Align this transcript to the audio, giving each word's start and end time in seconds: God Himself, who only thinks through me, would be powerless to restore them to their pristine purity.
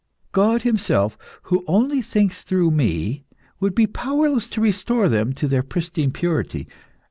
God 0.31 0.63
Himself, 0.63 1.15
who 1.43 1.63
only 1.67 2.01
thinks 2.01 2.41
through 2.41 2.71
me, 2.71 3.23
would 3.59 3.75
be 3.75 3.85
powerless 3.85 4.49
to 4.49 4.59
restore 4.59 5.07
them 5.07 5.31
to 5.33 5.47
their 5.47 5.61
pristine 5.61 6.09
purity. 6.09 6.67